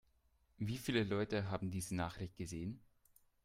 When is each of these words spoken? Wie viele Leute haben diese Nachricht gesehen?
Wie 0.57 0.79
viele 0.79 1.03
Leute 1.03 1.51
haben 1.51 1.69
diese 1.69 1.93
Nachricht 1.93 2.35
gesehen? 2.35 2.81